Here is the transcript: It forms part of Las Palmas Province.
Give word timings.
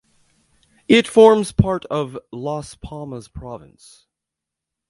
It 0.87 1.07
forms 1.07 1.51
part 1.51 1.85
of 1.85 2.17
Las 2.31 2.73
Palmas 2.73 3.27
Province. 3.27 4.07